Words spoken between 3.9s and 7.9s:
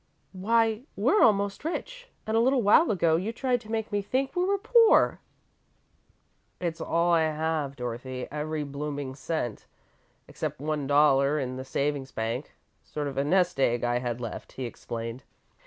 me think we were poor!" "It's all I have,